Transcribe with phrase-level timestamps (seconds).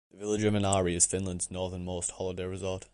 [0.09, 2.87] The village of Inari is Finland's northernmost holiday resort.